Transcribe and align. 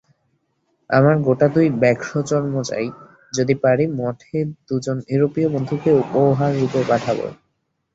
আমার 0.89 1.15
গোটা 1.25 1.47
দুই 1.55 1.67
ব্যাঘ্রচর্ম 1.81 2.53
চাই, 2.69 2.85
যদি 3.33 3.53
পারি 3.63 3.85
মঠে 3.99 4.37
দুজন 4.67 4.97
ইউরোপীয় 5.07 5.47
বন্ধুকে 5.53 5.89
উপহাররূপে 6.01 6.81
পাঠাব। 6.89 7.17